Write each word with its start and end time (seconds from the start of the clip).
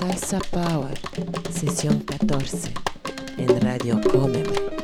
Salsa 0.00 0.38
Power, 0.50 0.98
sesión 1.52 1.98
14, 2.00 2.72
en 3.36 3.60
Radio 3.60 4.00
Cómeme. 4.10 4.79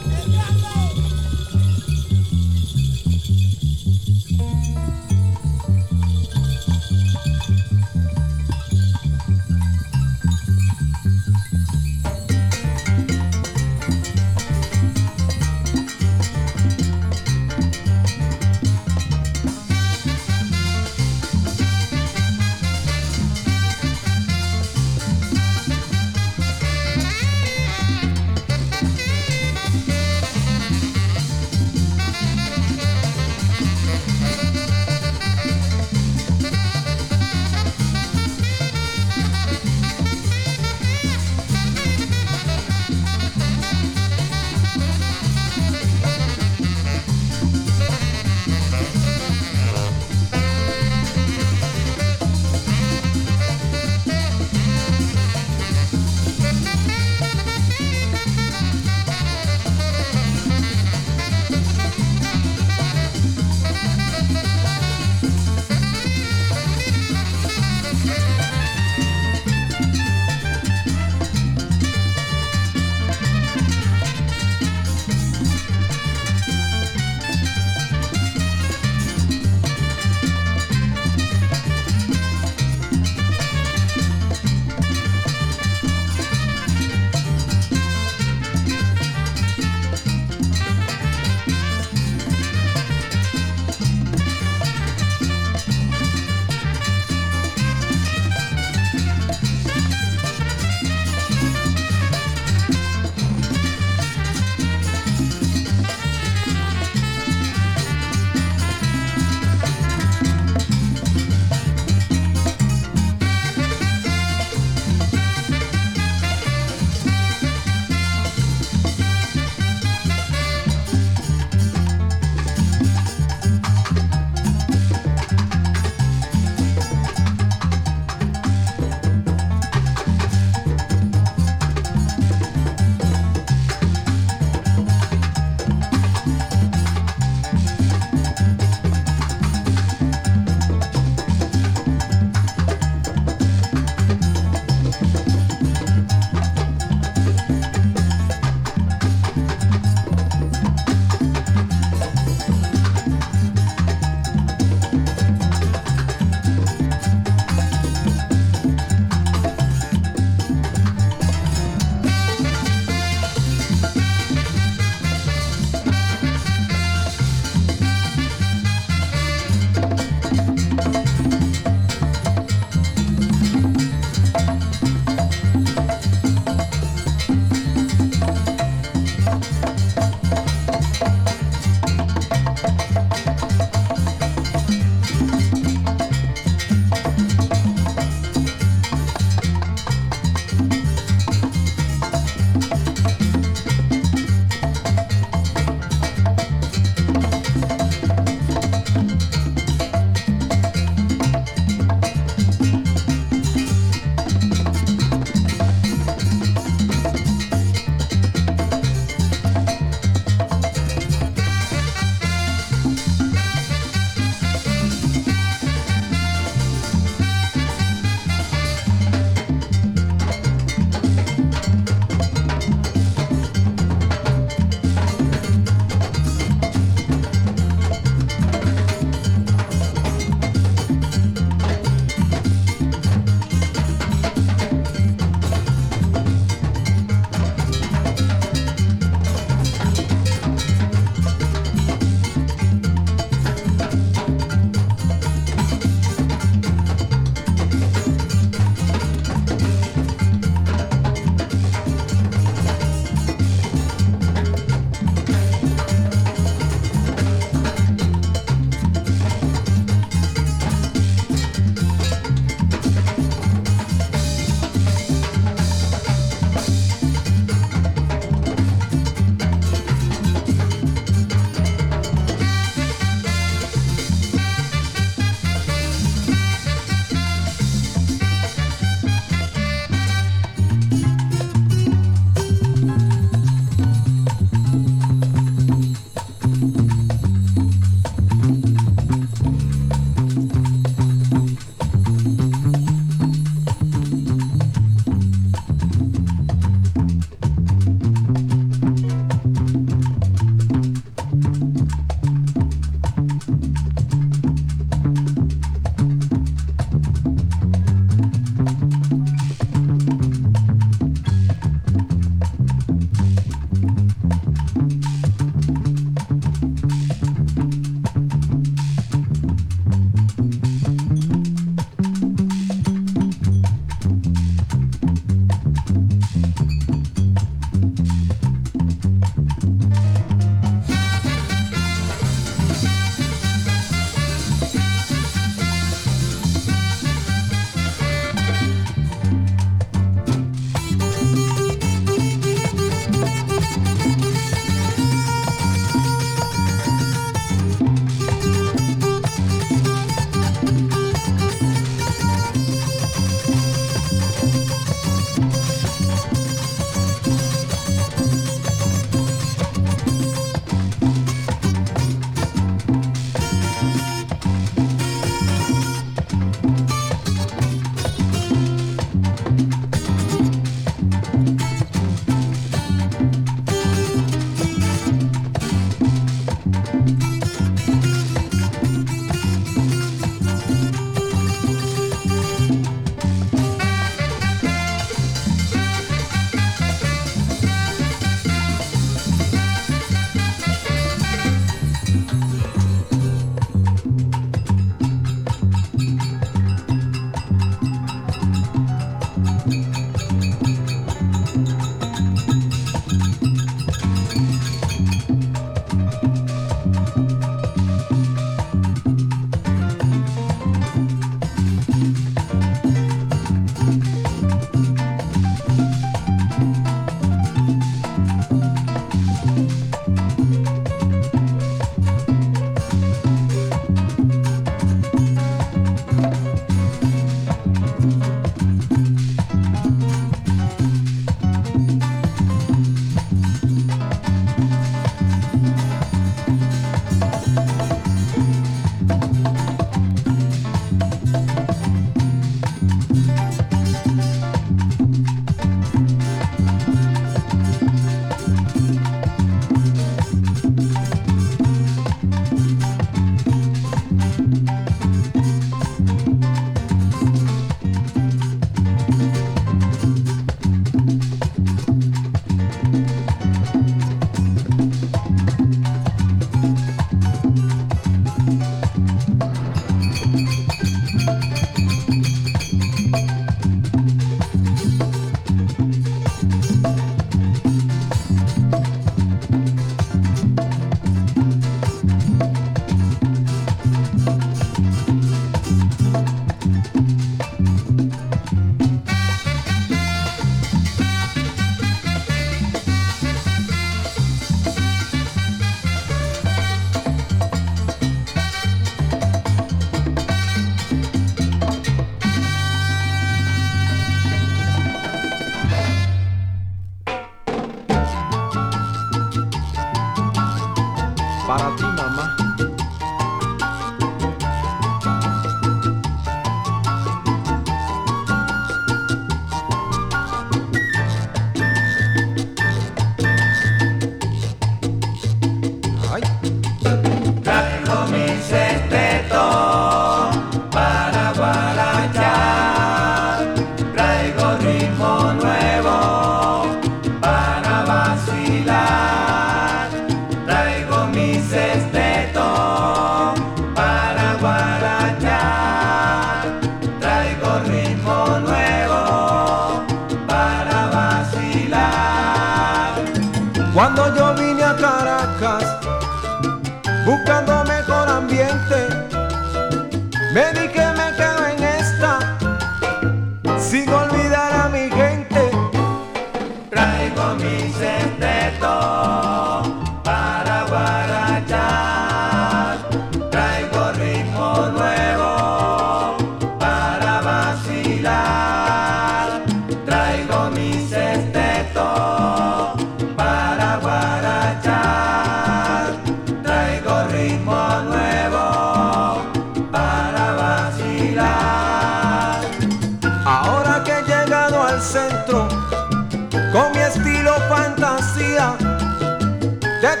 That 599.84 600.00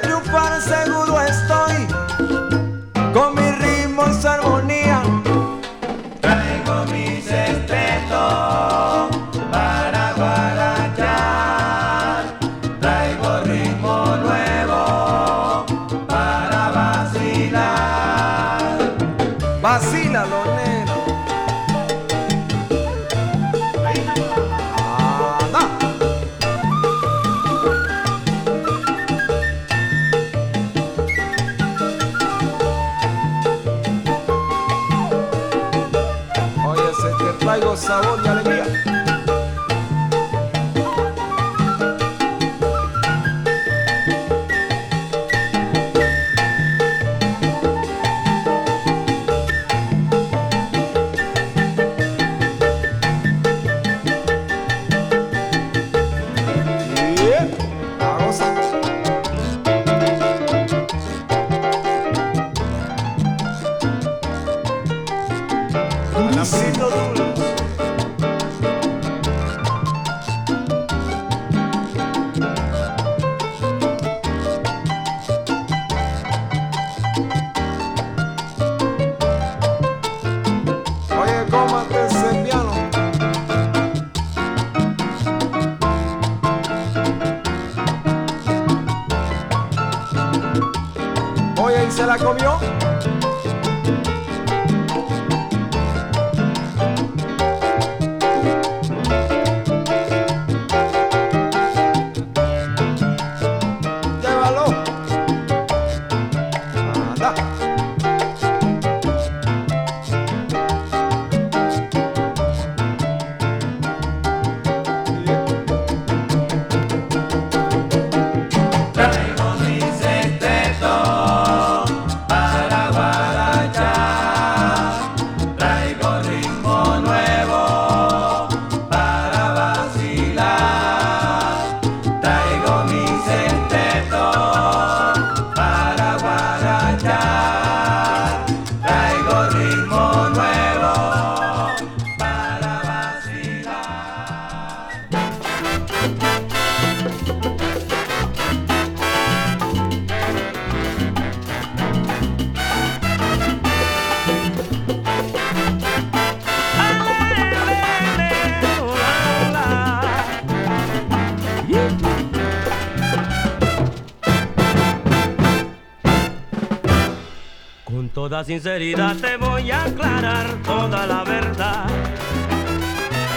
sinceridad 168.64 169.14
te 169.16 169.36
voy 169.36 169.70
a 169.70 169.84
aclarar 169.84 170.46
toda 170.64 171.06
la 171.06 171.22
verdad. 171.22 171.84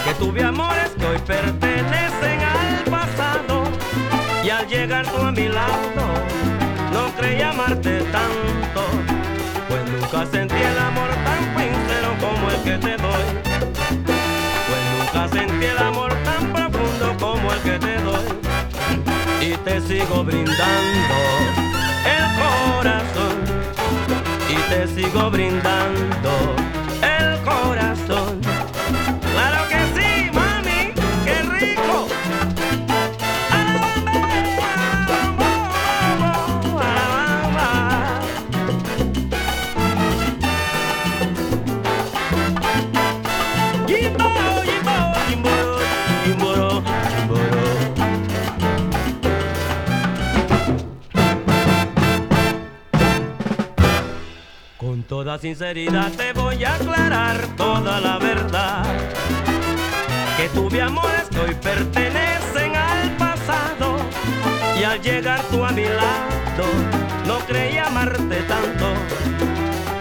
Que 0.05 0.13
tuve 0.13 0.41
amores 0.41 0.91
que 0.97 1.05
hoy 1.05 1.17
pertenecen 1.19 2.39
al 2.39 2.83
pasado. 2.89 3.63
Y 4.41 4.49
al 4.49 4.65
llegar 4.67 5.05
tú 5.05 5.21
a 5.21 5.31
mi 5.33 5.49
lado, 5.49 6.05
no 6.93 7.13
creí 7.17 7.41
amarte 7.41 7.99
tanto. 8.03 8.85
Pues 9.67 9.83
nunca 9.91 10.25
sentí 10.27 10.55
el 10.55 10.77
amor 10.77 11.09
tan 11.09 11.43
sincero 11.57 12.09
como 12.21 12.49
el 12.49 12.61
que 12.63 12.77
te 12.77 12.95
doy. 12.95 13.25
Pues 14.67 14.83
nunca 14.95 15.27
sentí 15.27 15.65
el 15.65 15.77
amor 15.77 16.13
tan 16.23 16.53
profundo 16.53 17.17
como 17.19 17.51
el 17.51 17.59
que 17.59 17.77
te 17.77 17.97
doy. 17.99 19.51
Y 19.51 19.57
te 19.57 19.81
sigo 19.81 20.23
brindando 20.23 21.66
te 24.69 24.87
sigo 24.87 25.29
brindando 25.29 26.55
toda 55.07 55.39
sinceridad 55.39 56.11
te 56.11 56.33
voy 56.33 56.63
a 56.63 56.75
aclarar 56.75 57.47
toda 57.55 57.99
la 58.01 58.17
verdad. 58.19 58.83
Que 60.35 60.49
tuve 60.49 60.81
amores 60.81 61.23
que 61.31 61.39
hoy 61.39 61.55
pertenecen 61.55 62.75
al 62.75 63.15
pasado. 63.17 63.97
Y 64.79 64.83
al 64.83 65.01
llegar 65.01 65.41
tú 65.49 65.63
a 65.63 65.71
mi 65.71 65.85
lado, 65.85 66.65
no 67.25 67.39
creí 67.47 67.77
amarte 67.77 68.41
tanto. 68.43 68.85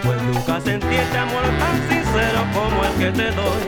Pues 0.03 0.21
nunca 0.23 0.59
sentí 0.61 0.95
este 0.95 1.17
amor 1.17 1.43
tan 1.57 1.89
sincero 1.89 2.45
como 2.53 2.83
el 2.83 2.93
que 2.93 3.11
te 3.11 3.31
doy. 3.31 3.63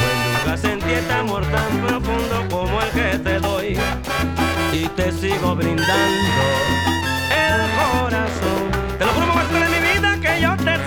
Pues 0.00 0.16
nunca 0.26 0.56
sentí 0.56 0.90
este 0.90 1.12
amor 1.12 1.44
tan 1.46 1.86
profundo 1.86 2.46
como 2.50 2.82
el 2.82 2.88
que 2.90 3.18
te 3.18 3.38
doy. 3.38 3.78
Y 4.72 4.88
te 4.88 5.12
sigo 5.12 5.54
brindando 5.54 6.42
el 7.30 7.60
corazón. 7.78 8.67
jag 10.40 10.77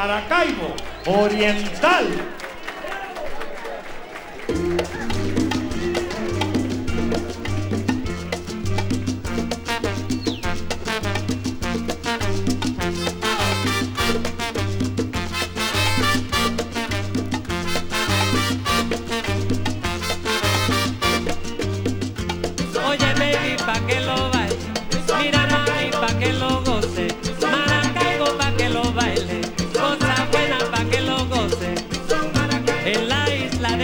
Maracaibo, 0.00 0.74
Oriental. 1.04 2.29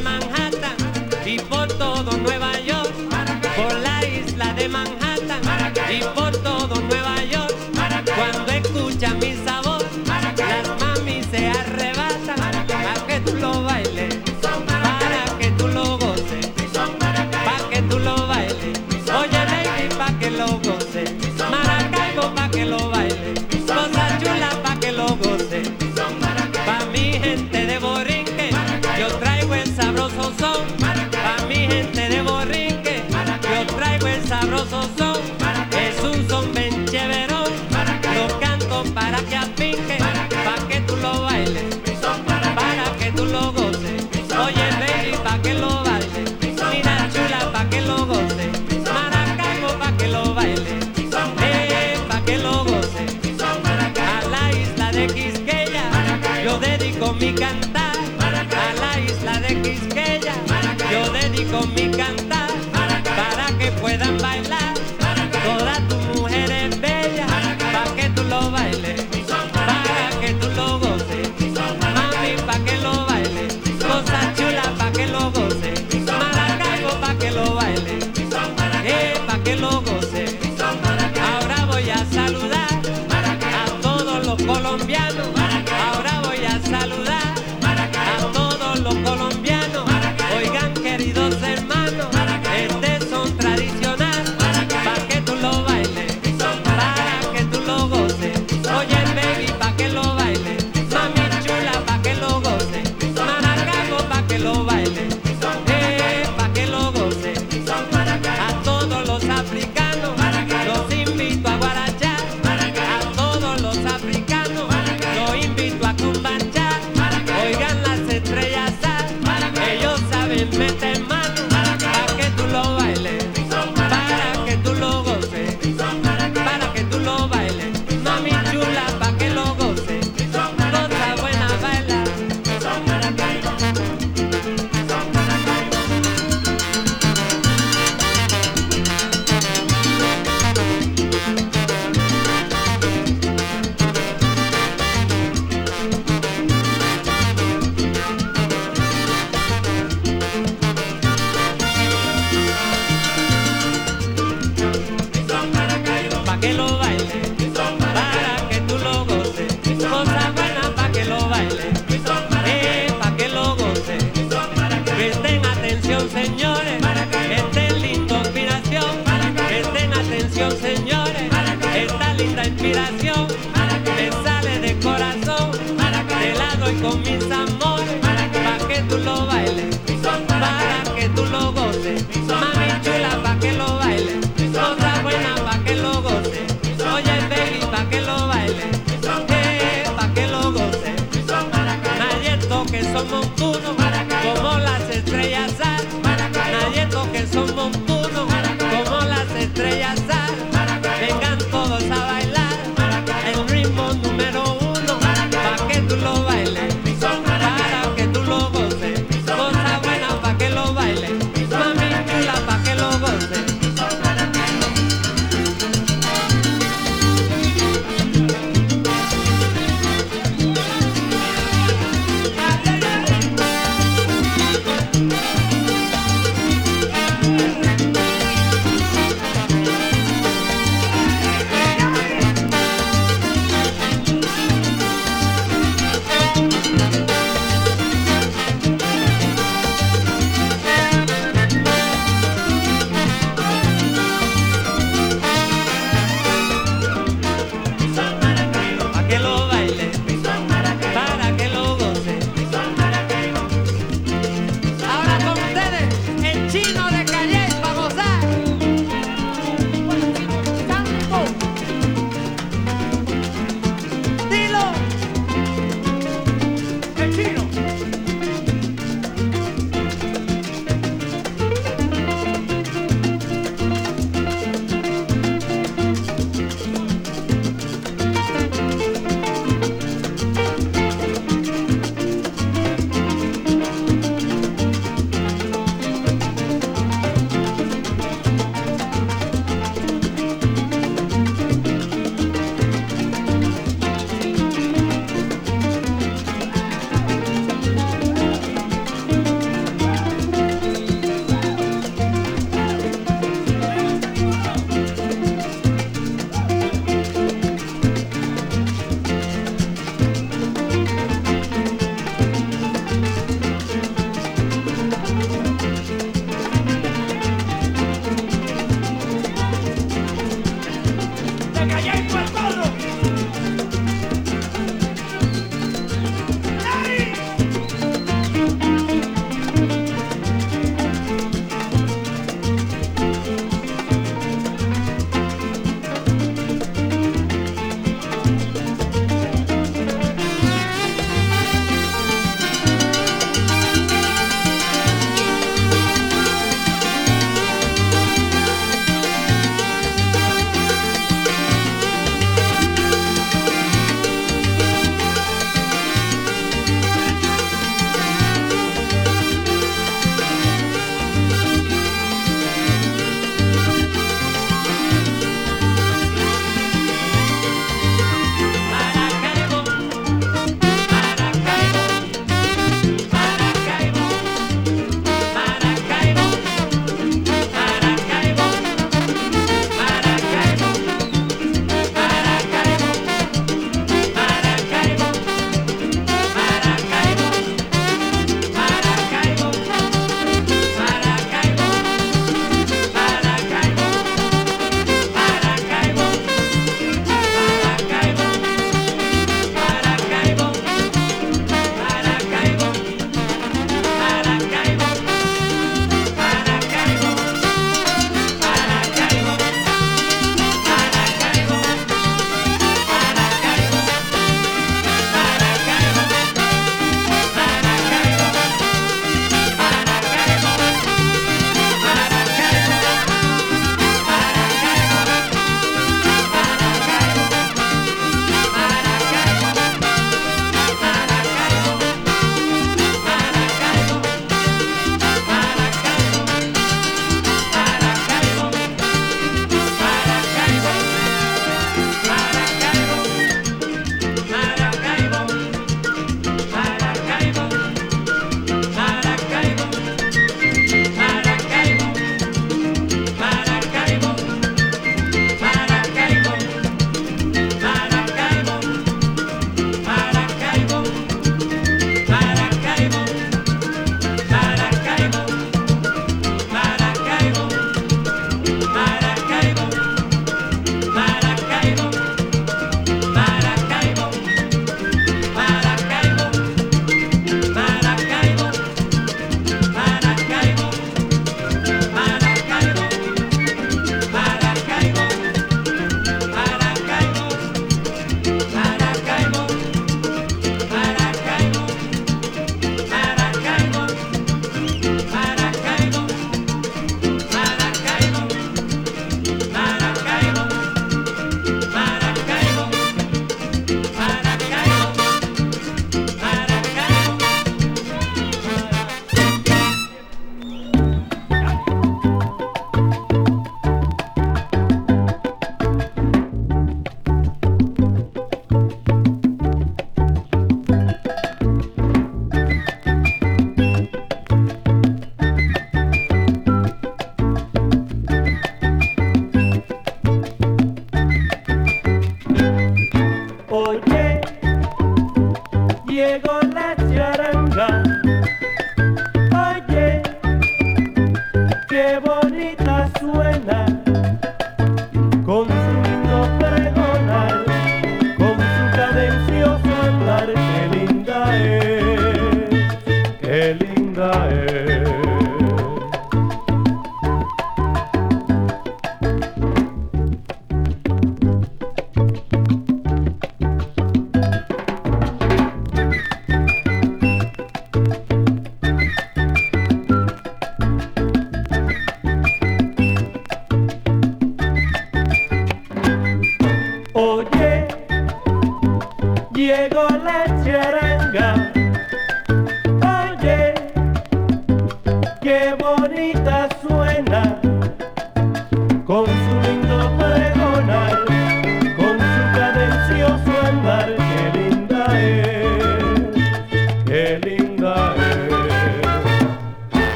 mang 0.00 0.30
hai 0.32 0.39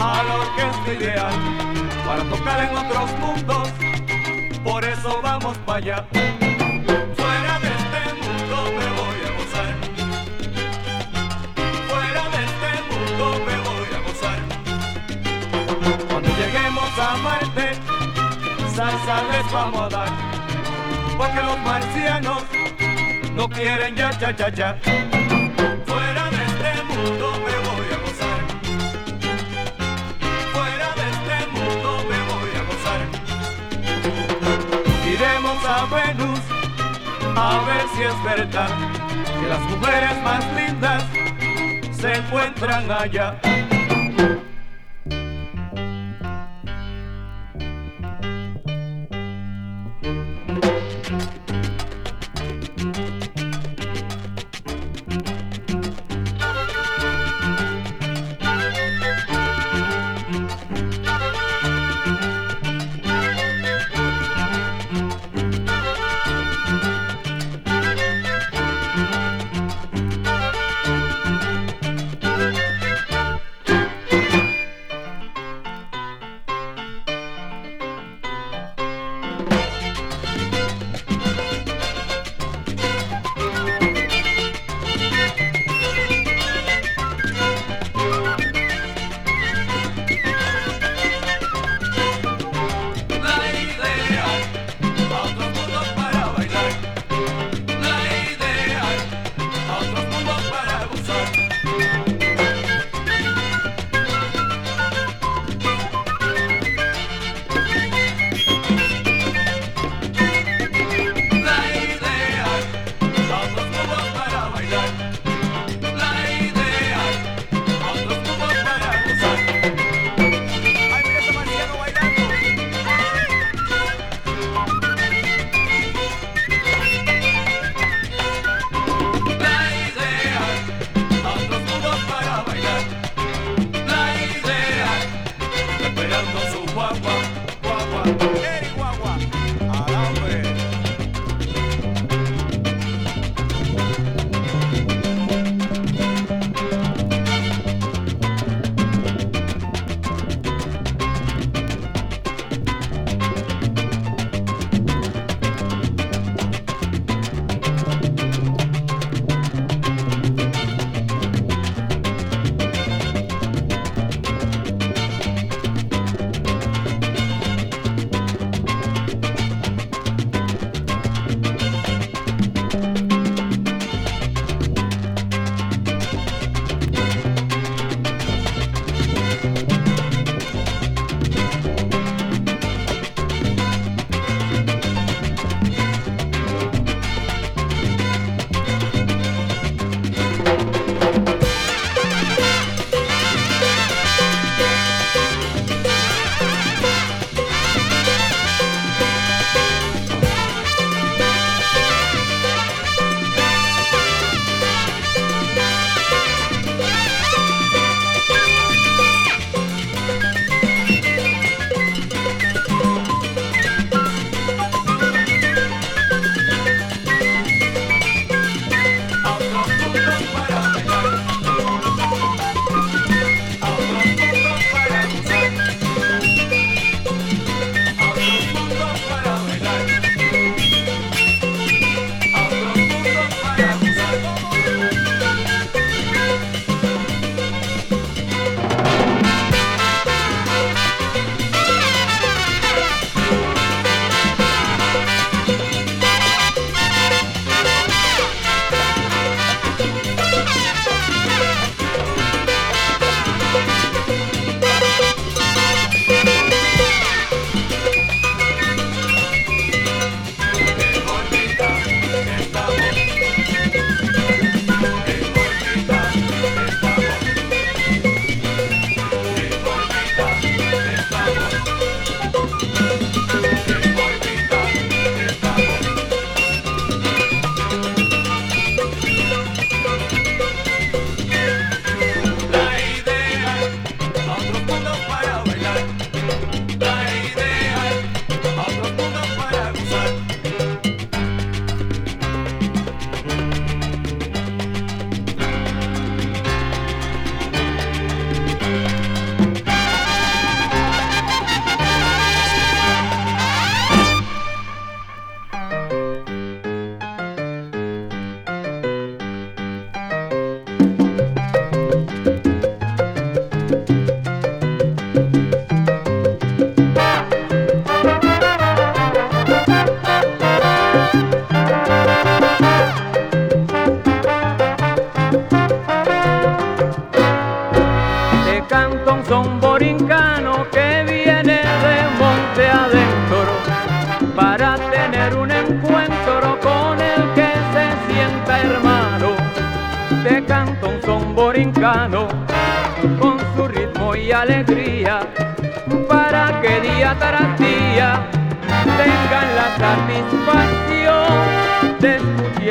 a 0.00 0.22
la 0.22 0.34
orquesta 0.36 0.92
ideal 0.92 1.34
para 2.06 2.22
tocar 2.24 2.60
en 2.64 2.76
otros 2.76 3.10
mundos. 3.18 3.68
Por 4.64 4.84
eso 4.84 5.20
vamos 5.22 5.58
para 5.58 5.78
allá. 5.78 6.06
Fuera 7.16 7.58
de 7.60 7.68
este 7.80 8.02
mundo 8.22 8.56
me 8.78 8.86
voy 8.98 9.18
a 9.26 9.30
gozar. 9.38 9.70
Fuera 11.88 12.22
de 12.34 12.40
este 12.48 12.70
mundo 12.90 13.24
me 13.46 13.56
voy 13.68 13.90
a 13.96 14.00
gozar. 14.06 14.38
Cuando 16.08 16.28
lleguemos 16.36 16.90
a 16.98 17.16
Marte, 17.18 17.66
salsa 18.74 19.16
les 19.32 19.52
vamos 19.52 19.82
a 19.82 19.88
dar. 19.88 20.08
Porque 21.16 21.42
los 21.42 21.58
marcianos 21.60 22.42
no 23.34 23.48
quieren 23.48 23.96
ya, 23.96 24.10
ya, 24.18 24.30
ya, 24.36 24.48
ya. 24.50 25.17
Venus 35.86 36.40
a 37.36 37.64
ver 37.66 37.84
si 37.94 38.02
es 38.02 38.22
verdad 38.24 38.68
que 39.40 39.46
las 39.46 39.60
mujeres 39.70 40.22
más 40.22 40.44
lindas 40.54 41.04
se 41.92 42.14
encuentran 42.14 42.90
allá. 42.90 43.40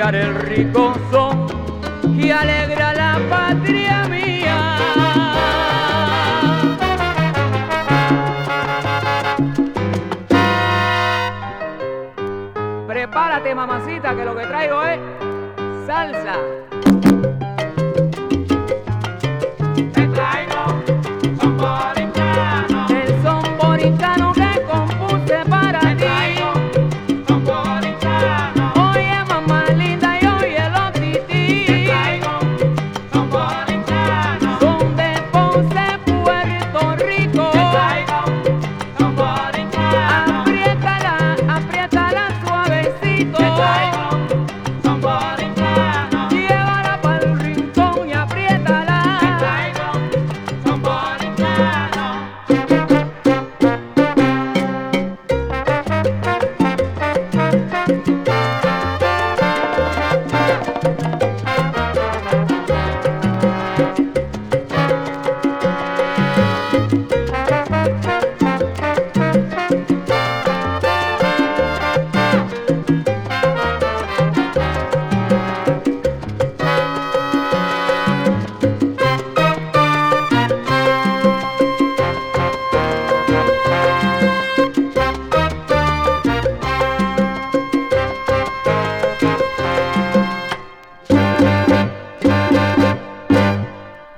escuchar 0.08 0.16
el 0.16 0.36
rico 0.36 0.94
son 1.12 1.48
y 2.18 2.32
alegra 2.32 2.94
la 2.94 3.20
patria 3.30 4.08
mía. 4.08 4.78
Prepárate 12.88 13.56
mamacita 13.56 14.16
que 14.16 14.26
lo 14.26 14.36
que 14.36 14.46
traigo 14.46 14.84
es 14.84 15.00
salsa. 15.86 16.67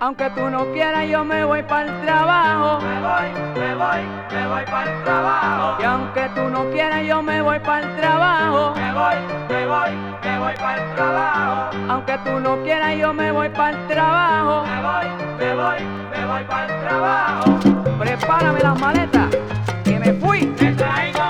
Aunque 0.09 0.27
tú 0.31 0.49
no 0.49 0.65
quieras, 0.73 1.07
yo 1.07 1.23
me 1.23 1.45
voy 1.45 1.61
para 1.61 1.85
el 1.85 2.01
trabajo. 2.01 2.81
Me 2.81 2.99
voy, 2.99 3.61
me 3.61 3.75
voy, 3.75 4.01
me 4.31 4.47
voy 4.47 4.65
para 4.65 4.91
el 4.91 5.03
trabajo. 5.03 5.77
Y 5.79 5.83
aunque 5.83 6.29
tú 6.33 6.49
no 6.49 6.71
quieras, 6.71 7.05
yo 7.05 7.21
me 7.21 7.41
voy 7.43 7.59
para 7.59 7.87
el 7.87 7.95
trabajo. 7.95 8.73
Me 8.75 8.91
voy, 8.91 9.15
me 9.49 9.67
voy, 9.67 9.91
me 10.23 10.39
voy 10.39 10.53
para 10.55 10.83
el 10.83 10.95
trabajo. 10.95 11.77
Aunque 11.89 12.17
tú 12.25 12.39
no 12.39 12.63
quieras, 12.63 12.97
yo 12.97 13.13
me 13.13 13.31
voy 13.31 13.49
para 13.49 13.77
el 13.77 13.87
trabajo. 13.87 14.65
Me 14.65 14.81
voy, 14.81 15.05
me 15.37 15.55
voy, 15.55 15.79
me 16.09 16.25
voy 16.25 16.43
para 16.45 16.65
el 16.65 16.87
trabajo. 16.87 17.59
Prepárame 17.99 18.59
las 18.61 18.79
maletas, 18.79 19.27
que 19.83 19.99
me 19.99 20.13
fui. 20.13 20.47
Te 20.57 20.71
traigo 20.71 21.28